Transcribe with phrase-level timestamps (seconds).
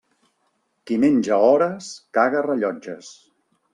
[0.91, 3.13] Qui menja hores, caga rellotges.